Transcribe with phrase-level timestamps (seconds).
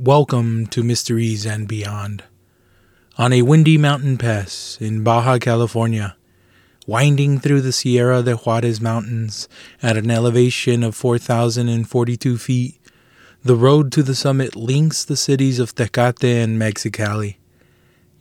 [0.00, 2.22] Welcome to Mysteries and Beyond.
[3.16, 6.16] On a windy mountain pass in Baja California,
[6.86, 9.48] winding through the Sierra de Juarez Mountains
[9.82, 12.80] at an elevation of 4,042 feet,
[13.42, 17.34] the road to the summit links the cities of Tecate and Mexicali.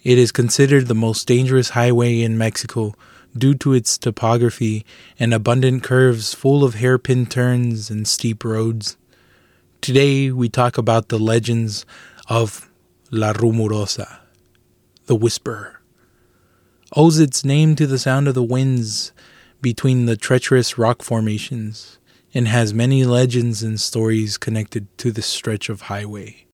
[0.01, 2.95] It is considered the most dangerous highway in Mexico
[3.37, 4.83] due to its topography
[5.19, 8.97] and abundant curves full of hairpin turns and steep roads.
[9.81, 11.85] Today we talk about the legends
[12.27, 12.69] of
[13.11, 14.19] La Rumorosa,
[15.05, 15.81] the Whisperer.
[16.95, 19.13] Owes its name to the sound of the winds
[19.61, 21.99] between the treacherous rock formations
[22.33, 26.46] and has many legends and stories connected to this stretch of highway.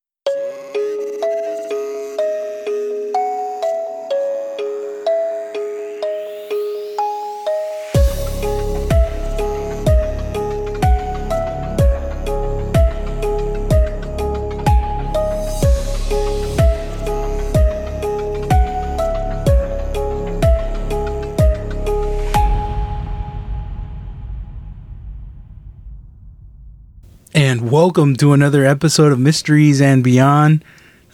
[27.94, 30.64] Welcome to another episode of Mysteries and Beyond.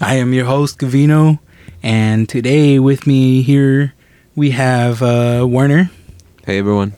[0.01, 1.39] I am your host, Gavino,
[1.83, 3.93] and today with me here
[4.35, 5.91] we have uh, Werner,
[6.47, 6.95] Hey everyone.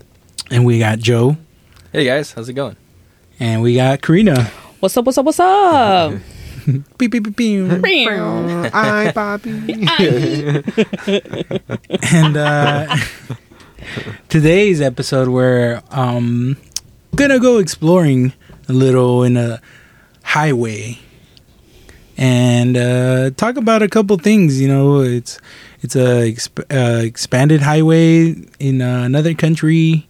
[0.52, 1.36] and we got Joe,
[1.92, 2.76] Hey guys, how's it going?
[3.40, 4.52] and we got Karina.
[4.78, 5.04] What's up?
[5.04, 5.24] What's up?
[5.24, 6.12] What's up?
[6.96, 8.08] Beep, beep, beep, beep.
[8.08, 9.50] Hi, Bobby.
[12.12, 12.96] and uh,
[14.28, 16.56] today's episode we're um,
[17.16, 18.32] gonna go exploring
[18.68, 19.60] a little in a
[20.22, 20.98] highway.
[22.16, 25.40] And uh, talk about a couple things you know it's
[25.80, 30.06] it's a exp- uh, expanded highway in uh, another country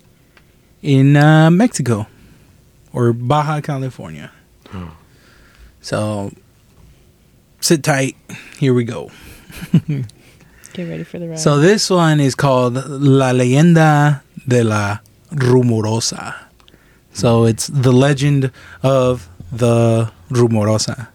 [0.82, 2.06] in uh, mexico
[2.92, 4.30] or baja california.
[5.80, 6.32] So
[7.60, 8.16] sit tight.
[8.58, 9.10] Here we go.
[10.72, 11.38] Get ready for the ride.
[11.38, 14.98] so this one is called La Leyenda de la
[15.30, 16.34] Rumorosa.
[17.12, 18.50] So it's the legend
[18.82, 21.08] of the Rumorosa,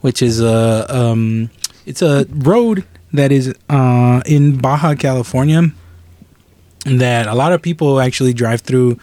[0.00, 1.50] which is a um,
[1.86, 5.70] it's a road that is uh, in Baja California
[6.86, 8.98] that a lot of people actually drive through.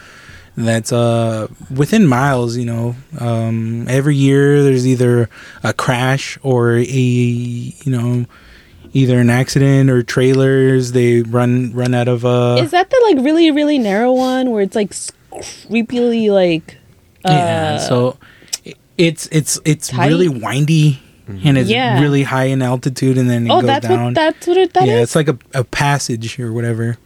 [0.57, 2.95] That's uh, within miles, you know.
[3.19, 5.29] Um, every year there's either
[5.63, 8.25] a crash or a you know
[8.93, 13.23] either an accident or trailers they run run out of uh is that the like
[13.23, 14.93] really really narrow one where it's like
[15.41, 16.77] creepily like
[17.25, 18.17] uh, yeah so
[18.97, 20.07] it's it's it's tight?
[20.07, 21.99] really windy and it's Yeah.
[22.01, 24.03] really high in altitude and then it oh goes that's down.
[24.05, 25.03] what that's what it, that yeah is?
[25.03, 26.97] it's like a, a passage or whatever.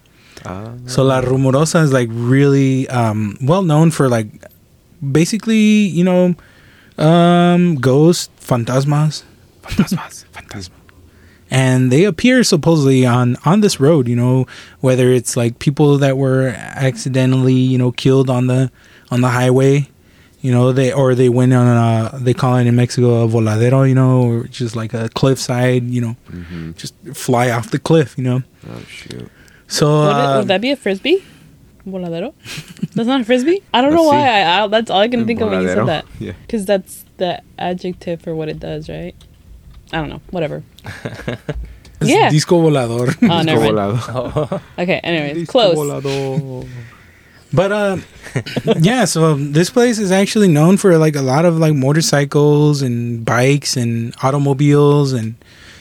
[0.44, 4.28] Uh, so la rumorosa is like really um well known for like
[5.12, 5.58] basically
[5.90, 6.36] you know
[6.98, 9.24] um ghosts fantasmas.
[9.64, 10.26] Fantasmas.
[10.34, 10.70] Fantasmas
[11.52, 14.46] and they appear supposedly on on this road you know
[14.80, 18.72] whether it's like people that were accidentally you know killed on the
[19.12, 19.88] on the highway
[20.42, 23.88] you know they or they went on a they call it in mexico a voladero
[23.88, 26.76] you know or just like a cliffside you know mhm.
[26.76, 29.30] just fly off the cliff you know Oh shoot.
[29.68, 31.24] so would, it, uh, would that be a frisbee?
[31.88, 32.34] Voladero?
[32.96, 33.62] that's not a frisbee.
[33.74, 34.42] I don't know Let's why.
[34.42, 36.06] I, I that's all I can think of when you said that.
[36.20, 36.34] Yeah.
[36.42, 39.16] Because that's the adjective for what it does, right?
[39.96, 40.22] I don't know.
[40.30, 40.62] Whatever.
[42.02, 42.30] yeah.
[42.30, 43.98] disco volador Oh, never mind.
[44.00, 44.62] Volado.
[44.78, 45.00] Okay.
[45.04, 45.78] Anyways, Disco close.
[45.78, 46.68] volador.
[47.54, 47.98] But uh,
[48.80, 49.06] yeah.
[49.06, 53.78] So this place is actually known for like a lot of like motorcycles and bikes
[53.78, 55.36] and automobiles and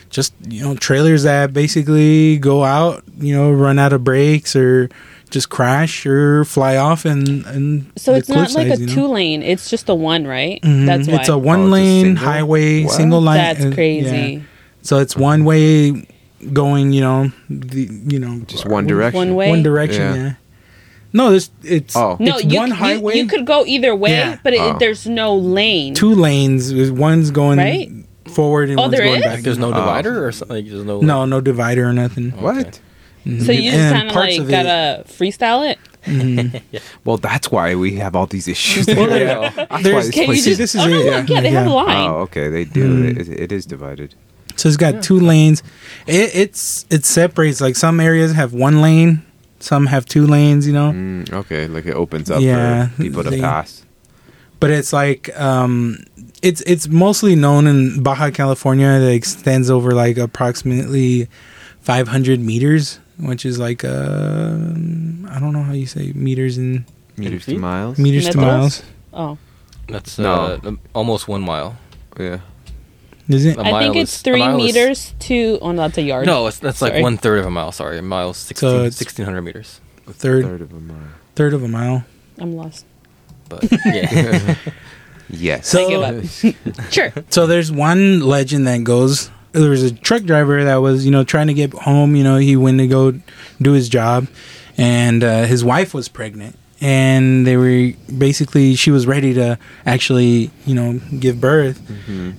[0.09, 4.89] just you know trailers that basically go out, you know, run out of brakes or
[5.29, 8.93] just crash or fly off and and So the it's not like a you know?
[8.93, 9.41] two lane.
[9.43, 10.61] It's just a one, right?
[10.61, 10.85] Mhm.
[10.85, 11.15] That's why.
[11.15, 12.23] It's a one Oh, it's a lane single?
[12.25, 12.93] highway, What?
[12.95, 13.37] single line.
[13.37, 14.15] That's uh, crazy.
[14.33, 14.39] yeah.
[14.81, 16.07] So it's one way
[16.53, 19.17] going, you know, the you know Just one direction.
[19.17, 19.49] One way.
[19.49, 20.01] one direction.
[20.15, 20.23] Yeah.
[20.23, 20.33] Yeah.
[21.13, 22.17] No, this it's Oh.
[22.19, 23.15] No, it's you, one highway.
[23.17, 24.37] You, could go either way, Yeah.
[24.43, 24.77] but it, Oh.
[24.79, 25.93] there's no lane.
[25.95, 26.73] two lanes.
[26.91, 27.89] One's going Right?
[28.27, 29.23] forward and Oh, one's there going is?
[29.23, 29.33] back.
[29.35, 29.73] Like there's no Oh.
[29.73, 30.57] divider or something.
[30.57, 30.99] Like, there's no.
[30.99, 32.31] no, no divider or nothing.
[32.31, 32.79] What?
[33.25, 33.45] Mhm.
[33.45, 35.79] So you just kind of like of gotta freestyle it.
[36.05, 36.61] mhm.
[37.03, 38.85] Well, that's why we have all these issues.
[38.87, 39.49] Well, Yeah.
[39.81, 40.57] There's- Can you just?
[40.59, 41.35] this is oh no, it, look, yeah.
[41.35, 42.09] yeah, they have a line.
[42.09, 42.49] Oh, okay.
[42.49, 43.13] They do.
[43.13, 43.19] Mhm.
[43.19, 44.13] It, it is divided.
[44.57, 45.63] So it's got two lanes.
[46.07, 47.59] It, it's it separates.
[47.61, 49.23] Like some areas have one lane,
[49.59, 50.65] some have two lanes.
[50.67, 53.83] You know, Mm, okay, like it opens up Yeah, for people to they- pass.
[54.61, 55.97] but it's like um,
[56.43, 58.99] it's it's mostly known in Baja California.
[58.99, 61.27] That extends over like approximately
[61.85, 64.57] 500 meters, which is like uh,
[65.31, 66.85] I don't know how you say meters in
[67.17, 67.97] Meters to miles.
[67.97, 68.83] meters to miles.
[69.13, 69.37] Oh,
[69.87, 70.33] That's No.
[70.33, 71.77] uh, um, almost one mile.
[72.19, 72.39] Yeah.
[73.29, 73.57] Is it?
[73.57, 75.57] A I mile think it's a three mile is- meters to.
[75.61, 76.25] Oh, no, that's a yard.
[76.25, 77.71] No, it's, that's like one third of a mile.
[77.71, 79.79] Sorry, a mile is 16, So 1600 meters.
[80.07, 80.97] A third Third of a mile.
[81.35, 82.03] third of a mile.
[82.37, 82.85] I'm lost.
[83.47, 84.55] But yeah,
[85.29, 85.67] Yes.
[85.69, 86.91] So- I give up.
[86.91, 87.13] sure.
[87.29, 89.31] So there's one legend that goes.
[89.61, 92.15] There was a truck driver that was, you know, trying to get home.
[92.15, 93.13] You know, he went to go
[93.61, 94.27] do his job,
[94.77, 100.51] and uh, his wife was pregnant, and they were basically she was ready to actually,
[100.65, 101.79] you know, give birth.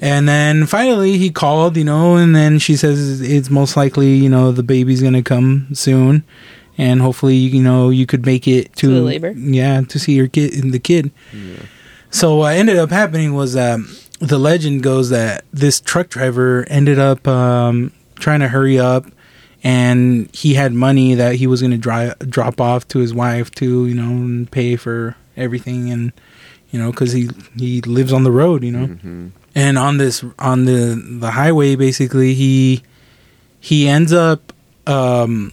[0.00, 4.28] And then finally he called, you know, and then she says it's most likely, you
[4.28, 6.22] know, the baby's gonna come soon,
[6.76, 9.30] and hopefully, you know, you could make it to, To the labor?
[9.32, 11.10] yeah, to see your kid, and the kid.
[12.10, 16.98] So what ended up happening was um, the legend goes that this truck driver ended
[16.98, 19.04] up um, trying to hurry up,
[19.62, 23.50] and he had money that he was going to dri- drop off to his wife
[23.56, 26.12] to you know and pay for everything, and
[26.70, 29.30] you know because he he lives on the road, you know, Mhm.
[29.54, 32.82] and on this on the the highway basically he
[33.60, 34.52] he ends up
[34.86, 35.52] um,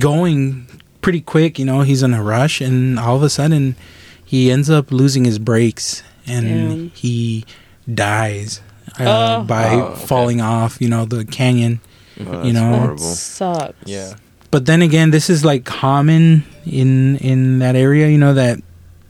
[0.00, 0.66] going
[1.02, 3.76] pretty quick, you know, he's in a rush, and all of a sudden
[4.24, 6.90] he ends up losing his brakes and Damn.
[6.90, 7.44] he
[7.92, 8.60] dies
[8.98, 9.44] uh, Oh.
[9.44, 10.06] by Oh, okay.
[10.06, 11.80] falling off, you know, the canyon.
[12.20, 12.70] Oh, You know.
[12.70, 12.98] That horrible.
[12.98, 13.74] sucks.
[13.86, 14.14] yeah.
[14.50, 18.60] But then again, this is like common in in that area, you know, that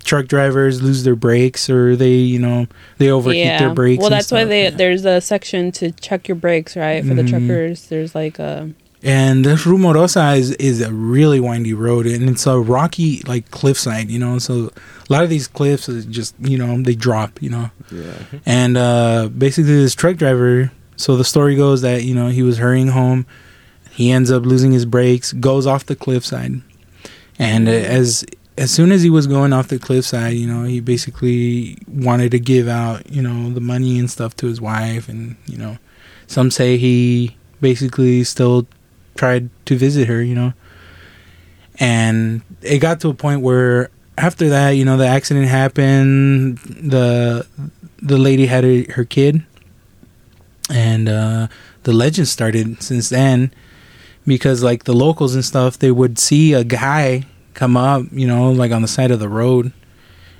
[0.04, 2.66] truck drivers lose their brakes or they, you know,
[2.98, 3.98] they overheat their brakes.
[3.98, 4.70] Well, and that's why they Yeah.
[4.70, 7.04] there's a section to check your brakes, right?
[7.04, 7.28] For the Mhm.
[7.30, 8.70] truckers, there's like a
[9.04, 14.10] And this Rumorosa is is a really windy road, and it's a rocky like cliffside,
[14.10, 14.38] you know.
[14.38, 14.70] So
[15.08, 17.70] a lot of these cliffs is just you know they drop, you know.
[17.92, 18.14] Yeah.
[18.46, 20.72] And uh, basically, this truck driver.
[20.96, 23.26] So the story goes that you know he was hurrying home,
[23.90, 26.62] he ends up losing his brakes, goes off the cliffside,
[27.38, 28.24] and uh, as
[28.56, 32.38] as soon as he was going off the cliffside, you know, he basically wanted to
[32.38, 35.76] give out, you know, the money and stuff to his wife, and you know,
[36.26, 38.66] some say he basically still
[39.14, 40.52] tried to visit her, you know,
[41.78, 47.46] and it got to a point where after that, you know, the accident happened, the
[48.00, 49.44] the lady had her, her kid,
[50.70, 51.48] and uh,
[51.82, 53.52] the legend started since then
[54.26, 57.24] because like the locals and stuff, they would see a guy
[57.54, 59.72] come up, you know, like on the side of the road,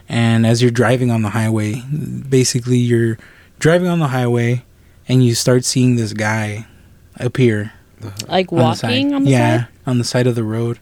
[0.09, 1.83] and as you're driving on the highway,
[2.29, 3.19] basically you're
[3.59, 4.65] driving on the highway,
[5.09, 6.67] and you start seeing this guy
[7.17, 7.73] appear
[8.29, 9.13] like on the walking side.
[9.15, 9.69] on the yeah, side.
[9.87, 10.79] on the side of the road,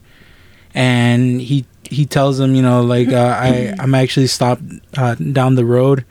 [0.75, 4.63] and he he tells them, you know, like uh, I I'm actually stopped
[4.97, 6.05] uh, down the road.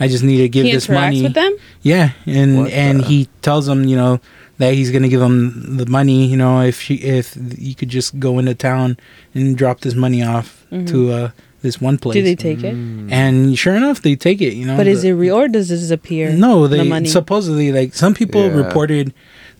[0.00, 1.22] I just need to give He this interacts money.
[1.22, 1.56] with them.
[1.82, 4.20] Yeah, and What and the- he tells them, you know,
[4.58, 6.26] that he's gonna give them the money.
[6.26, 8.96] You know, if she if you could just go into town
[9.34, 10.86] and drop this money off Mhm.
[10.88, 11.30] to uh,
[11.64, 12.14] this one place.
[12.14, 12.74] Do they take it?
[12.76, 13.10] Mm.
[13.10, 14.52] and sure enough, they take it.
[14.54, 16.30] You know, But is it real or does it disappear?
[16.30, 17.08] no, the they money.
[17.08, 18.56] supposedly like some people Yeah.
[18.62, 19.12] reported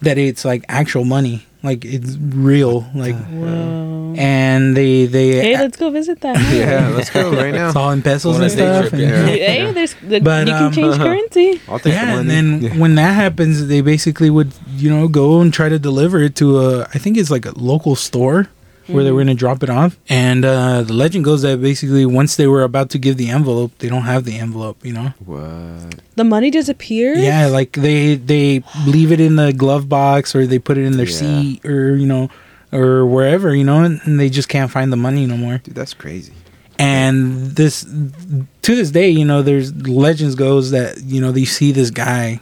[0.07, 4.15] that it's like actual money, like it's real, like, Whoa.
[4.19, 6.37] and they they Hey, let's go visit that.
[6.53, 7.69] Yeah, let's go right now.
[7.73, 8.81] it's all in pesos and stuff.
[8.93, 9.27] trip, and- yeah.
[9.49, 11.49] hey, there's the, But, you can um, change currency.
[11.69, 12.77] I'll take yeah, the and then Yeah.
[12.83, 16.47] when that happens, they basically would you know go and try to deliver it to
[16.61, 18.49] a I think it's like a local store
[18.87, 19.27] where they were Mm-hmm.
[19.29, 19.99] going to drop it off.
[20.09, 23.73] And uh, the legend goes that basically once they were about to give the envelope,
[23.79, 24.85] they don't have the envelope.
[24.85, 25.15] You know.
[25.25, 26.01] What?
[26.17, 27.19] The money disappears.
[27.19, 30.97] Yeah, like they they leave it in the glove box or they put it in
[30.97, 31.13] their Yeah.
[31.41, 32.29] seat or you know
[32.73, 35.59] or wherever you know, and, and they just can't find the money no more.
[35.59, 36.33] Dude, that's crazy.
[36.79, 41.71] And this to this day, you know, there's legends goes that you know they see
[41.73, 42.41] this guy,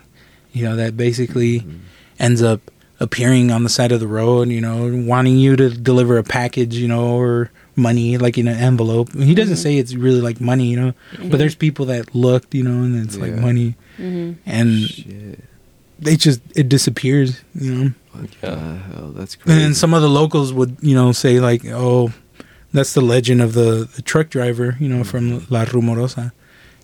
[0.52, 1.66] you know, that basically
[2.18, 2.61] ends up
[3.02, 6.76] appearing on the side of the road, you know, wanting you to deliver a package,
[6.76, 9.12] you know, or money like in an envelope.
[9.12, 9.62] He doesn't mm-hmm.
[9.62, 10.94] say it's really like money, you know,
[11.30, 11.61] but there's mm-hmm.
[11.61, 13.40] people that looked, you know, and it's like Yeah.
[13.40, 15.40] money, hmm and Shit.
[15.99, 17.90] they just it disappears, you know.
[18.12, 18.78] What Yeah.
[18.94, 19.12] hell?
[19.16, 19.59] That's And crazy.
[19.61, 22.12] then some of the locals would, you know, say like, "Oh,
[22.73, 25.40] that's the legend of the, the truck driver," you know, mm-hmm.
[25.40, 26.32] from La Rumorosa.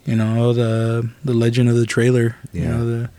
[0.07, 2.37] You know, the the legend of the trailer.
[2.53, 3.11] You know, the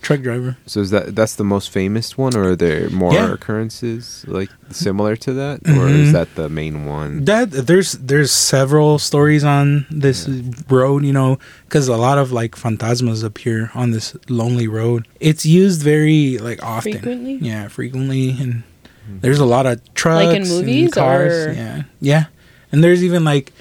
[0.00, 0.56] truck driver.
[0.66, 3.32] So is that that's the most famous one, or are there more Yeah.
[3.32, 6.02] occurrences like similar to that, or mm-hmm.
[6.04, 7.24] is that the main one?
[7.24, 10.28] That there's there's several stories on this
[10.68, 15.06] road, you know, because a lot of like fantasmas appear on this lonely road.
[15.20, 17.34] It's used very like often, Frequently?
[17.34, 18.62] yeah, frequently, and
[19.06, 19.18] hmm.
[19.20, 22.24] there's a lot of trucks, Like in and movies, cars, or- yeah, yeah,
[22.72, 23.52] and there's even like.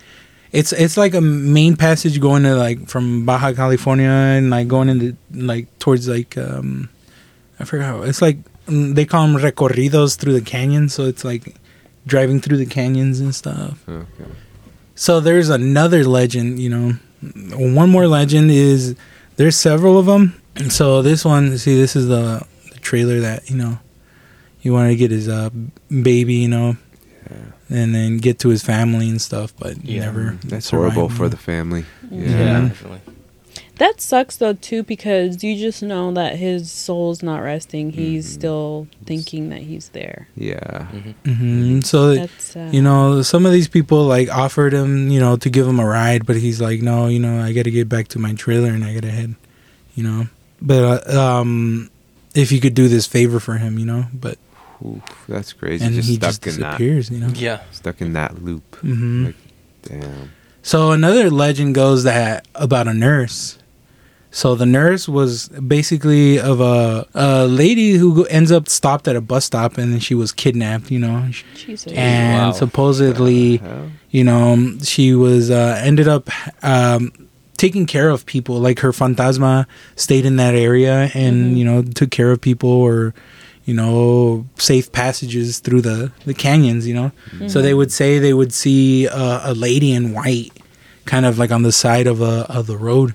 [0.57, 4.89] It's it's like a main passage going to like from Baja California and like going
[4.89, 6.89] into like towards like um
[7.59, 11.23] I forgot how it's like mm, they call them recorridos through the canyon so it's
[11.23, 11.55] like
[12.07, 13.87] driving through the canyons and stuff.
[13.87, 14.31] Okay.
[14.95, 16.93] So there's another legend, you know.
[17.53, 18.95] One more legend is
[19.35, 20.41] there's several of them.
[20.55, 23.77] And so this one, see, this is the, the trailer that you know
[24.57, 25.49] he wanted to get his uh,
[25.89, 26.77] baby, you know,
[27.69, 30.01] and then get to his family and stuff, but Yeah.
[30.05, 30.37] never.
[30.45, 31.85] That's survived, horrible for the family.
[32.11, 32.67] Yeah, Yeah.
[32.69, 32.99] definitely.
[33.77, 37.91] That sucks though too because you just know that his soul's not resting.
[37.91, 38.29] He's Mhm.
[38.33, 40.27] still thinking that he's there.
[40.35, 40.85] Yeah.
[40.85, 41.85] hmm Mhm.
[41.85, 42.73] So That's sad.
[42.73, 45.85] you know, some of these people like offered him, you know, to give him a
[45.85, 48.69] ride, but he's like, no, you know, I got to get back to my trailer
[48.71, 49.35] and I got to head,
[49.95, 50.27] you know.
[50.59, 51.91] But uh, um,
[52.33, 54.39] if you could do this favor for him, you know, but
[54.85, 55.83] Oof, that's crazy.
[55.85, 57.29] and just he stuck just in that disappears, you know.
[57.33, 57.61] Yeah.
[57.71, 58.75] stuck in that loop.
[58.77, 59.35] hmm Like,
[59.83, 60.31] damn.
[60.61, 63.57] So another legend goes that about a nurse.
[64.29, 69.21] So the nurse was basically of a, a lady who ends up stopped at a
[69.21, 71.27] bus stop and then she was kidnapped, you know.
[71.55, 71.91] Jesus.
[71.93, 72.51] And Wow.
[72.51, 73.91] supposedly, The hell?
[74.11, 76.29] you know, she was uh, ended up
[76.63, 77.11] um,
[77.55, 78.59] taking care of people.
[78.59, 79.65] Like her fantasma
[79.95, 81.57] stayed in that area and Mhm.
[81.57, 83.15] you know took care of people or
[83.67, 86.87] you know safe passages through the the canyons.
[86.87, 87.47] You know, mm-hmm.
[87.49, 90.51] so they would say they would see a, a lady in white,
[91.05, 93.13] kind of like on the side of a of the road.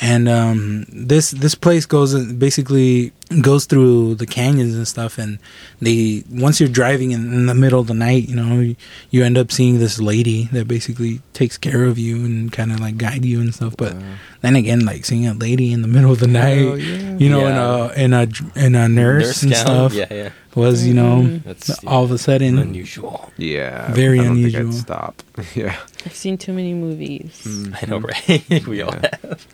[0.00, 5.18] And um, this this place goes basically goes through the canyons and stuff.
[5.18, 5.38] And
[5.80, 8.74] they once you're driving in, in the middle of the night, you know, you,
[9.10, 12.80] you end up seeing this lady that basically takes care of you and kind of
[12.80, 13.76] like guide you and stuff.
[13.76, 14.02] But Wow.
[14.40, 17.16] then again, like seeing a lady in the middle of the night, Hell yeah.
[17.18, 17.92] you know, Yeah.
[17.94, 20.30] in a in a in a nurse, and gown, stuff Yeah, yeah.
[20.56, 21.44] was you know Mhm.
[21.44, 23.30] That's all of a sudden unusual.
[23.38, 23.92] Yeah.
[23.92, 24.72] Very I don't unusual.
[24.72, 25.22] Think I'd stop.
[25.54, 25.76] yeah.
[26.04, 27.42] I've seen too many movies.
[27.46, 27.78] Mm.
[27.80, 28.66] I know, right?
[28.66, 29.46] we all have.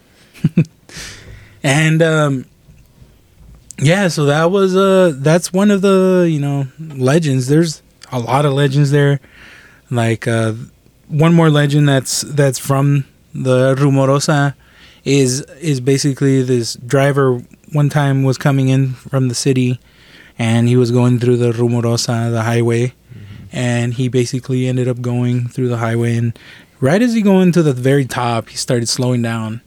[1.63, 2.45] And um
[3.79, 7.49] yeah so that was uh that's one of the you know legends.
[7.49, 7.83] There's
[8.13, 9.21] a lot of legends there.
[9.91, 10.55] Like uh
[11.09, 13.05] one more legend that's that's from
[13.35, 14.55] the rumorosa
[15.05, 17.43] is is basically this driver
[17.73, 19.81] one time was coming in from the city
[20.39, 22.95] and he was going through the rumorosa the highway.
[23.53, 26.39] And he basically ended up going through the highway and
[26.79, 29.61] right as he going to the very top he started slowing down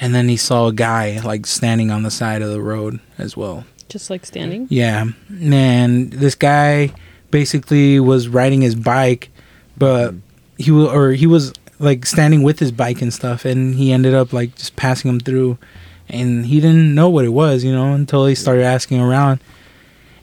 [0.00, 3.36] and then he saw a guy like standing on the side of the road as
[3.36, 3.64] well.
[3.88, 4.66] Just like standing.
[4.70, 5.04] yeah.
[5.40, 6.94] And this guy
[7.30, 9.30] basically was riding his bike
[9.76, 10.14] but
[10.58, 14.14] he was or he was like standing with his bike and stuff and he ended
[14.14, 15.58] up like just passing him through.
[16.08, 19.40] And he didn't know what it was you know until he started asking around.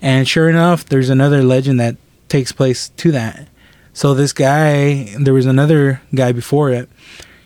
[0.01, 1.97] And sure enough there's another legend that
[2.27, 3.47] takes place to that.
[3.93, 6.89] So this guy there was another guy before it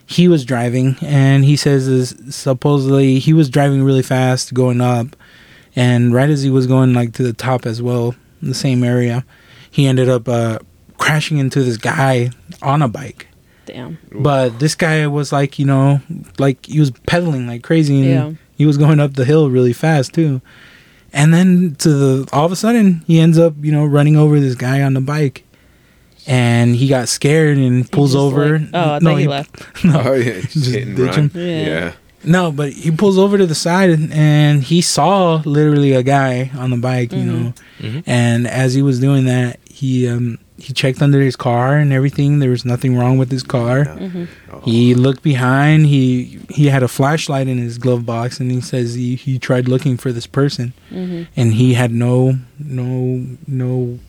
[0.05, 5.15] he was driving and he says is supposedly he was driving really fast going up
[5.75, 8.83] and right as he was going like to the top as well in the same
[8.83, 9.25] area
[9.71, 10.59] he ended up uh,
[10.97, 12.29] crashing into this guy
[12.61, 13.27] on a bike
[13.65, 13.97] Damn.
[14.11, 16.01] but this guy was like you know
[16.37, 18.31] like he was pedaling like crazy and Yeah.
[18.55, 20.41] he was going up the hill really fast too
[21.13, 24.39] and then to the all of a sudden he ends up you know running over
[24.39, 25.45] this guy on the bike
[26.27, 29.83] and he got scared and pulls over like- oh, I no thought he left.
[29.85, 30.41] no, Oh yeah.
[30.41, 31.31] Just, Just hit and ditch him?
[31.33, 31.65] Yeah.
[31.67, 31.91] Yeah.
[32.23, 36.49] no but he pulls over to the side and, and he saw literally a guy
[36.57, 37.25] on the bike you Mhm.
[37.27, 41.75] know hmm and as he was doing that he um he checked under his car
[41.75, 44.61] and everything there was nothing wrong with his car hmm Oh.
[44.63, 48.93] he looked behind he he had a flashlight in his glove box and he says
[48.93, 53.99] he, he tried looking for this person hmm and he had no no no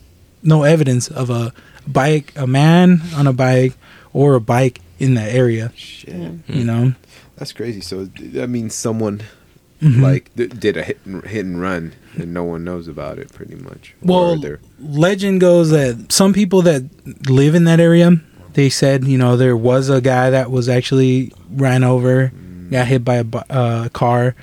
[0.43, 1.51] no evidence of a
[1.87, 3.73] bike a man on a bike
[4.13, 6.15] or a bike in that area Shit.
[6.47, 6.93] You know
[7.37, 7.81] That's crazy.
[7.81, 9.21] So that means someone
[9.81, 10.01] Mhm.
[10.01, 13.31] like th- did a hit and, hit and run, and no one knows about it,
[13.33, 13.93] pretty much.
[14.01, 16.83] Well, they're- legend goes that some people that
[17.29, 18.21] live in that area,
[18.53, 22.31] they said, you know, there was a guy that was actually ran over,
[22.71, 24.33] got hit by a uh, car,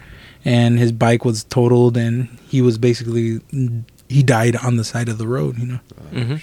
[0.44, 3.40] and his bike was totaled, and he was basically
[4.08, 5.80] he died on the side of the road, you know.
[5.98, 6.40] oh, Mhm.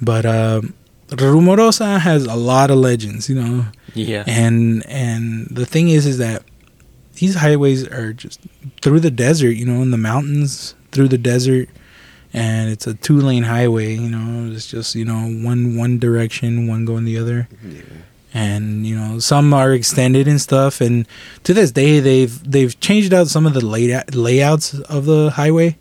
[0.00, 0.74] But um,
[1.08, 4.24] Rumorosa has a lot of legends, you know, Yeah.
[4.26, 6.42] and and the thing is, is that
[7.14, 8.40] these highways are just
[8.82, 11.68] through the desert, you know, in the mountains, through the desert,
[12.32, 13.94] and it's a two lane highway.
[13.94, 17.80] You know, it's just you know one one direction, one going the other, Yeah.
[18.34, 20.80] and you know some are extended and stuff.
[20.80, 21.06] And
[21.44, 25.76] to this day, they've they've changed out some of the layout layouts of the highway,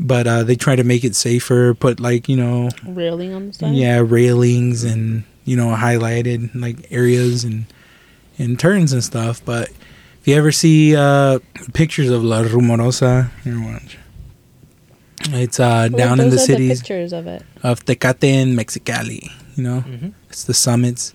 [0.00, 1.74] but uh, they try to make it safer.
[1.74, 3.74] Put like you know Railing on the side.
[3.74, 7.66] yeah railings and you know highlighted like areas and
[8.38, 9.68] and turns and stuff but
[10.20, 11.38] if you ever see uh
[11.74, 13.98] pictures of la rumorosa here watch
[15.30, 17.42] it's uh Well, down in the cities pictures of it.
[17.62, 21.12] of tecate and mexicali you know hmm it's the summits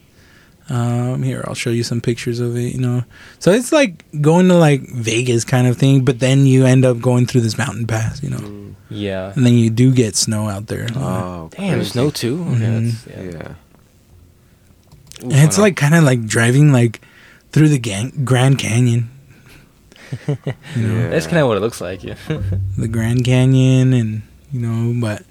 [0.68, 2.74] Um, here, I'll show you some pictures of it.
[2.74, 3.04] You know,
[3.40, 7.00] so it's like going to like Vegas kind of thing, but then you end up
[7.00, 8.22] going through this mountain pass.
[8.24, 8.74] You know, Mm.
[8.90, 9.34] Yeah.
[9.36, 10.88] and then you do get snow out there.
[10.96, 11.90] Oh, Damn, crazy.
[11.92, 12.42] snow too.
[12.52, 12.92] Okay, Mhm.
[12.92, 13.32] that's, yeah.
[13.40, 13.54] Yeah.
[15.24, 17.02] Ooh, and it's like kind of like driving like
[17.52, 19.10] through the gang- Grand Canyon.
[20.28, 20.36] you
[20.76, 21.10] know, Yeah.
[21.10, 22.04] that's kind of what it looks like.
[22.04, 22.16] Yeah.
[22.78, 25.24] the Grand Canyon, and you know, but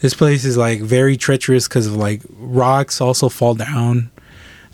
[0.00, 4.10] this place is like very treacherous because of like rocks also fall down.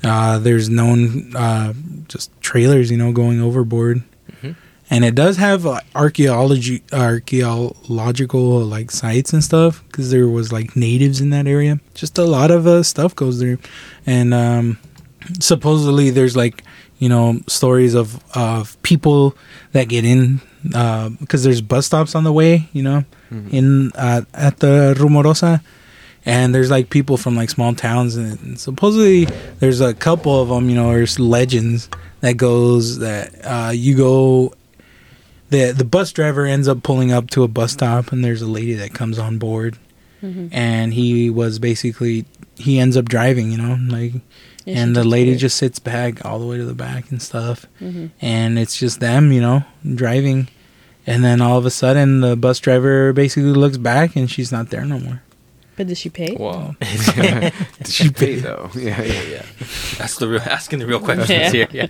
[0.03, 1.73] Uh, there's known uh,
[2.09, 4.03] just trailers, you know, going overboard,
[4.43, 4.57] Mhm.
[4.91, 10.75] and it does have uh, archaeology, archaeological like sites and stuff because there was like
[10.77, 11.81] natives in that area.
[11.95, 13.59] Just a lot of uh, stuff goes there,
[14.07, 14.79] and um,
[15.39, 16.63] supposedly there's like
[16.99, 19.37] you know stories of of people
[19.73, 23.53] that get in because there's bus stops on the way, you know, Mhm.
[23.53, 25.61] in uh, at the Rumorosa,
[26.27, 29.25] and there's like people from like small towns, and supposedly
[29.59, 31.89] there's a couple of them, you know, there's legends
[32.21, 34.53] that goes that uh, you go.
[35.51, 38.47] The, the bus driver ends up pulling up to a bus stop and there's a
[38.47, 39.77] lady that comes on board
[40.23, 40.51] Mhm.
[40.53, 42.25] and he was basically
[42.57, 44.13] he ends up driving you know like
[44.67, 47.65] Yeah, and the lady just sits back all the way to the back and stuff
[47.81, 48.11] Mhm.
[48.21, 50.49] and it's just them you know driving
[51.07, 54.69] and then all of a sudden the bus driver basically looks back and she's not
[54.69, 55.23] there no more
[55.81, 56.37] But did she pay?
[56.37, 56.77] Wow.
[56.81, 58.69] Did she pay though?
[58.77, 59.23] Yeah, yeah.
[59.33, 59.43] yeah.
[59.97, 61.49] That's the real asking the real questions Yeah.
[61.49, 61.69] here.
[61.73, 61.89] Yeah.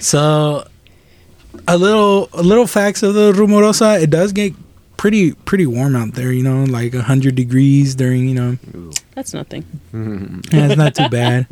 [0.00, 0.64] so
[1.68, 4.54] a little a little facts of the rumorosa it does get
[4.96, 8.92] pretty pretty warm out there you know like 100 degrees during you know Ooh.
[9.14, 9.64] That's nothing.
[10.52, 11.46] Yeah, it's not too bad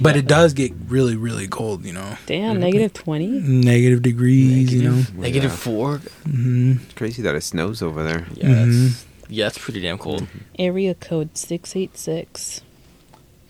[0.00, 3.26] but it does get really really cold you know Damn, negative 20?
[3.42, 5.56] negative degrees you know Negative Yeah.
[5.66, 5.96] four.
[6.24, 8.26] hmm It's crazy that it snows over there.
[8.34, 8.66] Yeah.
[8.70, 9.04] Mhm.
[9.28, 10.26] That's, yeah, it's pretty damn cold.
[10.58, 12.62] Area code 686.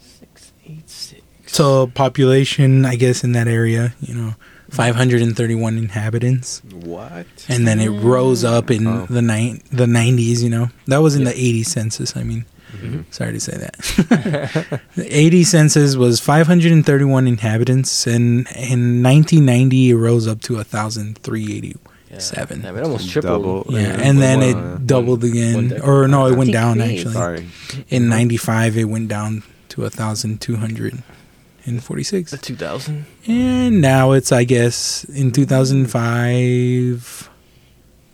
[0.00, 1.23] Six, eight, six.
[1.47, 4.35] So population, I guess, in that area, you know,
[4.70, 7.26] 531 inhabitants, What?
[7.49, 9.06] and then it rose up in Oh.
[9.08, 10.42] the nine the 90s.
[10.42, 11.30] You know, that was in Yeah.
[11.30, 12.14] the 80 census.
[12.17, 12.45] I mean,
[12.76, 13.04] Mhm.
[13.10, 14.80] sorry to say that.
[14.95, 21.76] the 80 census was 531 inhabitants, and in 1990 it rose up to 1,380.
[22.10, 22.18] Yeah.
[22.21, 22.62] Seven.
[22.62, 23.42] Damn, it almost tripled.
[23.42, 23.66] Double.
[23.68, 25.84] Yeah, Yeah, and then one- it doubled again, decade.
[25.84, 27.06] or no, it went down Decreased.
[27.08, 27.14] actually.
[27.14, 27.47] Sorry.
[27.90, 32.30] In '95, it went down to 1,246.
[32.30, 33.04] The 2000.
[33.26, 37.28] And now it's, I guess, in 2005.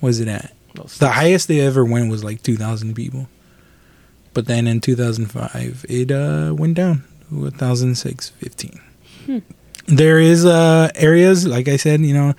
[0.01, 0.53] Was it at?
[0.77, 3.29] No, The highest they ever went was like 2,000 people.
[4.33, 8.81] But then in 2005, it uh, went down to 1,615.
[9.27, 9.39] Hmm.
[9.87, 12.35] There is uh, areas, like I said, you know,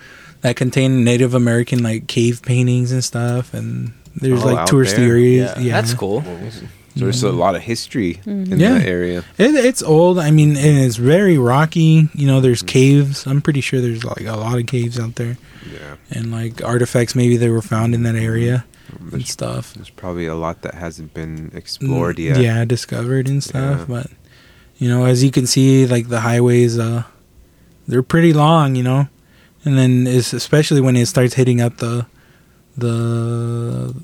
[0.46, 4.98] that contain Native American like cave paintings and stuff, and there's Oh, like out touristy
[4.98, 5.08] there?
[5.08, 5.52] areas.
[5.56, 6.22] Yeah, Yeah, that's cool.
[6.22, 8.60] So there's a lot of history in mm-hmm.
[8.60, 8.78] Yeah.
[8.78, 9.24] that area.
[9.38, 10.20] It, it's old.
[10.20, 12.08] I mean, and it's very rocky.
[12.14, 12.78] You know, there's mm-hmm.
[12.78, 13.26] caves.
[13.26, 15.36] I'm pretty sure there's like a lot of caves out there,
[15.68, 15.96] Yeah.
[16.12, 19.16] and like artifacts maybe they were found in that area mm-hmm.
[19.16, 19.74] and stuff.
[19.74, 22.38] there's probably a lot that hasn't been explored yet.
[22.38, 23.80] Yeah, discovered and stuff.
[23.80, 23.86] Yeah.
[23.88, 24.06] But
[24.78, 27.02] you know, as you can see, like the highways, uh,
[27.88, 28.76] they're pretty long.
[28.76, 29.08] You know,
[29.66, 32.06] and then especially when it starts hitting up the
[32.76, 33.94] the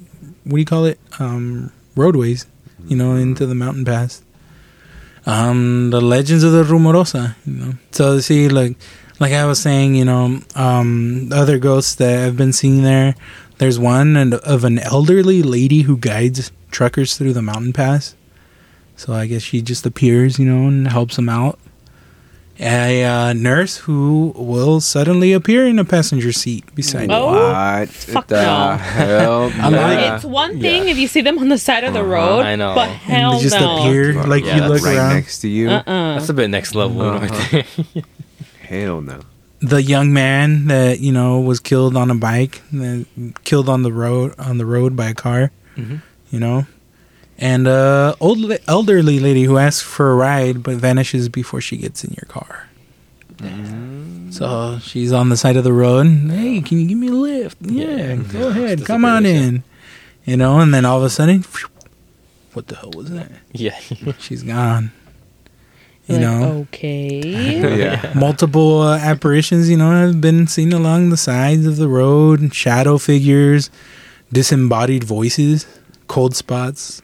[0.45, 0.99] what do you call it?
[1.19, 2.47] Um, roadways.
[2.89, 4.23] You know, into the mountain pass.
[5.25, 7.37] Um, the legends of the Rumorosa.
[7.47, 8.77] You know, so see, like
[9.21, 13.15] like I was saying, you know, um, other ghosts that I've been seeing there.
[13.59, 18.17] There's one and of an elderly lady who guides truckers through the mountain pass.
[18.97, 21.61] So I guess she just appears, you know, and helps them out.
[22.61, 27.17] A uh, nurse who will suddenly appear in a passenger seat beside you.
[27.17, 27.33] Oh.
[27.51, 28.77] What Fuck the no.
[28.77, 29.43] hell?
[29.61, 30.15] I'm like- Yeah.
[30.17, 30.91] It's one thing Yeah.
[30.93, 32.09] if you see them on the side of the Uh-huh.
[32.11, 32.75] road, I know.
[32.75, 33.79] but And hell and they just no.
[33.79, 35.15] appear like Yeah, you that's look right around.
[35.15, 35.71] next to you.
[35.71, 36.15] Uh-uh.
[36.15, 36.97] That's a bit next level.
[36.97, 37.63] you know, right Uh-huh.
[37.95, 38.03] there.
[38.69, 39.21] Hell no.
[39.61, 43.07] The young man that you know was killed on a bike, that
[43.45, 45.51] killed on the road on the road by a car.
[45.77, 46.03] Mhm.
[46.31, 46.67] you know,
[47.39, 51.77] and uh, old la- elderly lady who asks for a ride but vanishes before she
[51.77, 52.69] gets in your car.
[54.31, 56.07] So she's on the side of the road.
[56.31, 57.59] Hey, can you give me a lift?
[57.61, 58.17] Yeah, Yeah.
[58.17, 59.63] go ahead, come on in.
[60.25, 61.45] You know, and then all of a sudden,
[62.53, 63.31] what the hell was that?
[63.53, 63.77] Yeah.
[64.19, 64.93] She's gone.
[66.07, 66.43] You Like, know,
[66.73, 67.79] okay.
[67.79, 68.13] Yeah.
[68.15, 69.69] multiple uh, apparitions.
[69.69, 72.55] You know, have been seen along the sides of the road.
[72.55, 73.71] Shadow figures,
[74.33, 75.67] disembodied voices,
[76.09, 77.03] cold spots,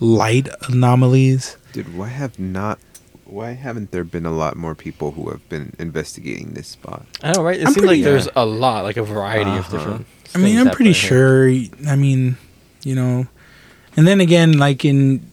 [0.00, 1.56] light anomalies.
[1.72, 2.78] Dude, why have not?
[3.24, 7.04] Why haven't there been a lot more people who have been investigating this spot?
[7.22, 7.58] I know, right?
[7.58, 9.76] It I'm seems like pretty- there's a lot, like a variety of Uh-huh.
[9.76, 10.06] different.
[10.34, 11.08] I mean, I'm happening pretty here.
[11.08, 11.90] sure.
[11.90, 12.36] I mean,
[12.84, 13.26] you know,
[13.96, 15.28] and then again, like in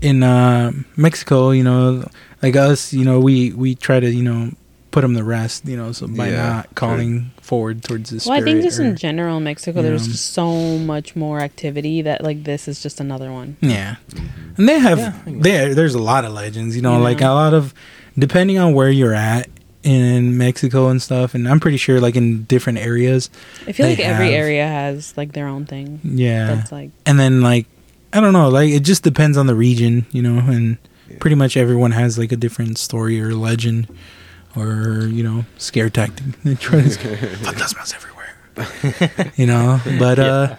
[0.00, 2.06] in uh, Mexico, you know,
[2.42, 4.50] like us, you know, we we try to you know
[4.94, 8.38] put them to rest, you know, so by Yeah, not calling forward towards the Well,
[8.38, 10.12] I think just or- in general, in Mexico, there's know.
[10.12, 13.56] just so much more activity that like this is just another one.
[13.60, 13.96] Yeah,
[14.56, 15.74] and they have Yeah, there.
[15.74, 16.98] There's a lot of legends, you know, Yeah.
[17.10, 17.74] like a lot of
[18.16, 19.48] depending on where you're at
[19.82, 21.34] in Mexico and stuff.
[21.34, 23.28] And I'm pretty sure, like in different areas,
[23.66, 25.98] I feel They like every have- area has like their own thing.
[26.04, 26.54] yeah.
[26.54, 27.66] That's like and then like
[28.12, 30.78] I don't know, like it just depends on the region, you know, and
[31.10, 31.16] Yeah.
[31.18, 33.88] pretty much everyone has like a different story or legend
[34.56, 36.24] or you know scare tactic.
[36.44, 39.80] They try to scare fantasmas everywhere, you know.
[39.98, 40.56] But uh,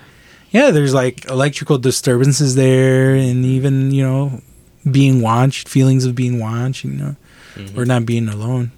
[0.51, 4.41] yeah, there's like electrical disturbances there, and even you know
[4.89, 7.15] being watched, feelings of being watched, you know,
[7.55, 7.77] Mhm.
[7.77, 8.71] or not being alone.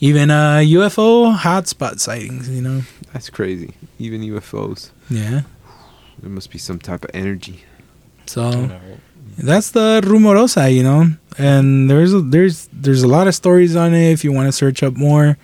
[0.00, 2.82] Even uh, UFO hotspot sightings, you know.
[3.12, 3.74] That's crazy.
[3.98, 4.90] Even UFOs.
[5.08, 5.42] Yeah.
[6.20, 7.62] There must be some type of energy.
[8.26, 8.70] So.
[9.38, 11.08] That's the rumorosa you know?
[11.38, 14.12] And there's a, there's there's a lot of stories on it.
[14.12, 15.36] If you want to search up more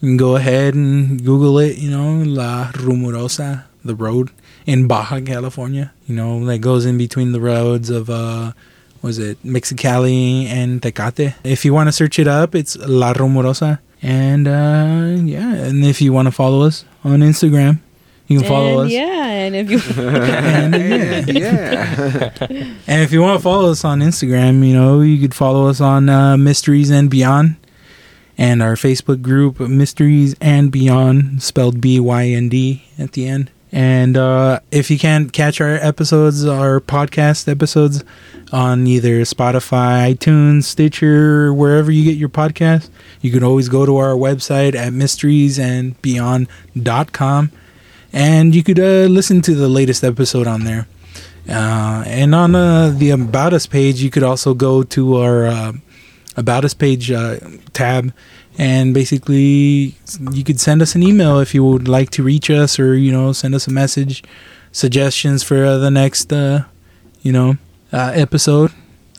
[0.00, 2.22] you can go ahead and google it you know?
[2.24, 4.30] La rumorosa the road
[4.66, 8.52] in baja california you know that goes in between the roads of uh
[9.02, 9.42] was it?
[9.42, 11.32] Mexicali and tecate.
[11.42, 13.78] If you want to search it up it's la rumorosa.
[14.02, 17.80] And uh yeah and if you want to follow us on instagram
[18.30, 21.24] you can follow and us yeah, and if you And, yeah.
[22.48, 22.74] yeah.
[22.86, 25.80] And if you want to follow us on Instagram, you know, you could follow us
[25.80, 27.56] on uh, Mysteries and Beyond
[28.38, 33.50] and our Facebook group, Mysteries and Beyond, spelled B Y N D at the end.
[33.72, 38.04] And uh, if you can't catch our episodes, our podcast episodes
[38.52, 42.90] on either Spotify, iTunes, Stitcher, wherever you get your podcast,
[43.20, 47.50] you can always go to our website at mysteriesandbeyond.com
[48.12, 50.86] and you could uh, listen to the latest episode on there.
[51.48, 55.72] Uh, and on uh, the About Us page, you could also go to our uh,
[56.36, 57.38] About Us page uh,
[57.72, 58.12] tab,
[58.58, 59.96] and basically
[60.32, 63.10] you could send us an email if you would like to reach us, or you
[63.10, 64.22] know, send us a message,
[64.70, 67.56] suggestions for uh, the next, you know,
[67.92, 68.72] episode,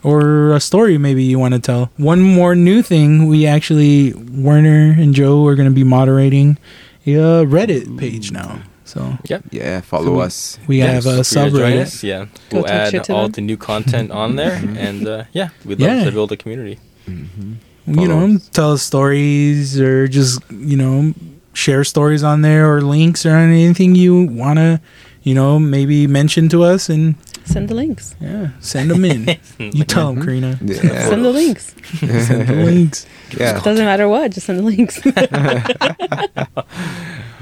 [0.03, 1.91] or a story maybe you want to tell.
[1.97, 6.57] One more new thing: we actually Werner and Joe are going to be moderating
[7.05, 8.61] a Reddit page now.
[8.91, 9.17] So
[9.51, 10.59] Yeah, follow So- us.
[10.67, 11.81] we have a Feel free to join subreddit.
[11.81, 13.31] us, Yeah, Go we'll add all them.
[13.31, 16.03] the new content on there, and uh, yeah, we'd love Yeah.
[16.05, 16.77] to build a community.
[17.05, 17.53] hmm
[17.87, 18.37] you know, Follow.
[18.53, 21.13] tell us stories or just, you know,
[21.53, 24.79] share stories on there or links or anything you want to,
[25.23, 28.13] you know, maybe mention to us and, send the links.
[28.21, 29.25] yeah, send them in.
[29.77, 30.59] you tell them, Karina.
[30.63, 31.09] Yeah.
[31.09, 31.73] Send the links.
[31.99, 33.07] send the links.
[33.35, 33.59] yeah.
[33.59, 35.01] Doesn't matter what, just send the links.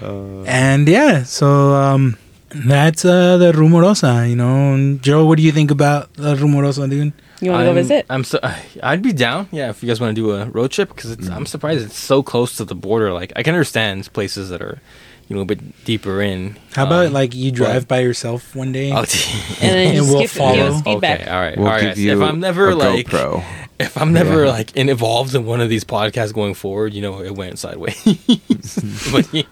[0.04, 2.18] And yeah, so um,
[2.50, 4.74] that's uh, the Rumorosa, you know.
[4.74, 7.14] And Joe, what do you think about the Rumorosa, dude?
[7.42, 8.06] you want to go I'm- visit?
[8.10, 8.40] I'm so
[8.84, 9.48] I'd be down.
[9.52, 11.32] Yeah, if you guys want to do a road trip, because Mm.
[11.36, 13.14] I'm surprised it's so close to the border.
[13.14, 14.82] Like I can understand places that are,
[15.30, 16.58] you know, a bit deeper in.
[16.74, 18.92] How about um, like you drive by yourself one day?
[18.92, 18.98] Oh,
[19.62, 20.60] And then And we'll give, give follow.
[20.68, 21.22] us feedback.
[21.22, 21.82] Okay, all right, We'll all right.
[21.96, 23.44] give you if I'm never like, GoPro.
[23.80, 24.52] if I'm never Yeah.
[24.52, 27.96] like involved in one of these podcasts going forward, you know, it went sideways.
[29.14, 29.44] but yeah.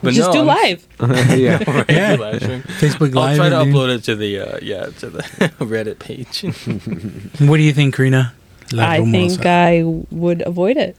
[0.00, 0.86] But just do I'm- live.
[1.38, 1.58] yeah.
[1.70, 2.14] Right, Yeah.
[2.14, 2.62] live stream.
[2.78, 3.36] Facebook I'll Live.
[3.36, 3.74] try to dude.
[3.74, 5.22] upload it to the uh, yeah to the
[5.58, 6.42] Reddit page.
[7.48, 8.32] What do you think, Karina?
[8.72, 10.94] La I think I would avoid it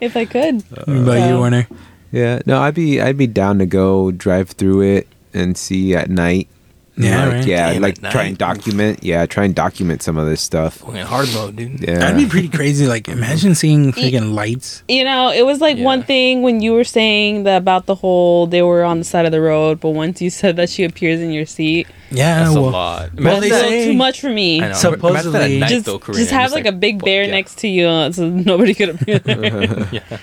[0.00, 0.62] if I could.
[0.70, 1.68] What about you, So- Werner?
[2.10, 2.40] Yeah.
[2.46, 6.48] No, I'd be I'd be down to go drive through it and see at night.
[6.96, 7.46] Yeah, Like, right.
[7.46, 9.02] yeah, Damn, like at try and document.
[9.02, 10.80] Yeah, try and document some of this stuff.
[10.82, 11.80] Going in hard mode, dude.
[11.80, 11.98] Yeah.
[11.98, 12.86] That'd be pretty crazy.
[12.86, 14.82] Like, imagine seeing freaking lights.
[14.88, 18.46] You know, it was like one thing when you were saying that about the whole
[18.46, 21.20] they were on the side of the road, but once you said that she appears
[21.20, 23.14] in your seat, Yeah, That's well, a lot.
[23.14, 24.62] Well, that's they a say- too much for me.
[24.62, 24.74] I know.
[24.74, 27.30] Supposedly- that night, Just, though, just have like, a big bear yeah.
[27.32, 30.18] next to you uh, so nobody could appear there yeah.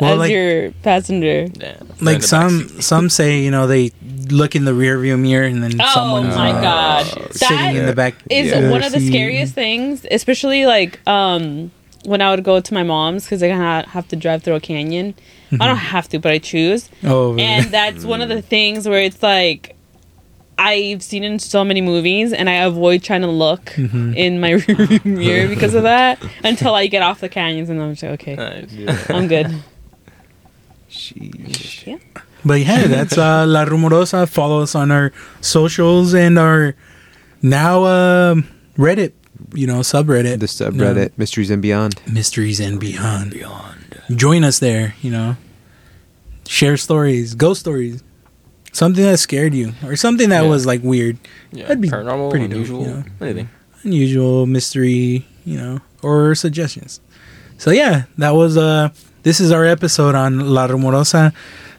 [0.00, 1.46] Well, as like- your passenger.
[1.60, 1.76] yeah.
[2.00, 3.92] like some some say, you know, they
[4.30, 7.06] look in the rear view mirror and then Oh someone's my uh, god.
[7.32, 8.14] sitting That in the back.
[8.30, 8.70] is Yeah.
[8.70, 11.70] one of the scariest things, especially like um
[12.06, 14.56] when I would go to my mom's because I kind of have to drive through
[14.56, 15.14] a canyon.
[15.60, 16.90] I don't have to, but I choose.
[17.04, 19.73] Oh, And that's one of the things where it's like
[20.56, 24.14] I've seen in so many movies, and I avoid trying to look Mhm.
[24.16, 27.92] in my rearview mirror because of that until I get off the canyons, and I'm
[27.92, 29.10] just like, okay, Nice.
[29.10, 29.48] I'm good.
[30.90, 31.86] Sheesh.
[31.86, 31.98] Yeah.
[32.44, 34.28] But yeah, that's uh, La Rumorosa.
[34.28, 36.74] Follow us on our socials and our
[37.42, 39.12] now um Reddit,
[39.54, 40.40] you know, subreddit.
[40.40, 42.00] The subreddit Mysteries and Beyond.
[42.10, 43.30] Mysteries and Beyond.
[43.32, 44.00] Beyond.
[44.14, 45.36] Join us there, you know.
[46.46, 48.02] Share stories, ghost stories.
[48.74, 50.50] Something that scared you or something that Yeah.
[50.50, 51.16] was like weird,
[51.52, 51.64] Yeah.
[51.70, 53.04] That'd be Paranormal, pretty dope, unusual, you know?
[53.22, 53.48] anything.
[53.84, 57.00] unusual, mystery, you know, or suggestions.
[57.56, 58.90] So yeah, that was uh
[59.22, 61.32] this is our episode on La Rumorosa.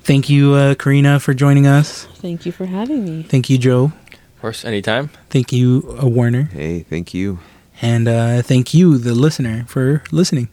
[0.04, 2.08] Thank you, uh, Karina, for joining us.
[2.22, 3.26] Thank you for having me.
[3.28, 3.92] Thank you, Joe.
[4.36, 5.10] Of course, anytime.
[5.30, 6.50] Thank you, uh, Werner.
[6.54, 7.40] Hey, thank you.
[7.82, 10.48] And uh, thank you, the listener, for listening.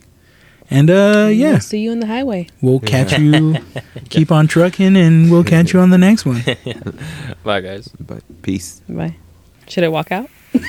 [0.73, 2.47] And uh, yeah, we'll see you on the highway.
[2.59, 3.57] we'll catch you.
[4.09, 6.43] Keep on trucking, and we'll catch you on the next one.
[7.43, 7.89] Bye, guys.
[7.99, 8.81] But peace.
[8.89, 9.15] Bye.
[9.67, 10.31] Should I walk out?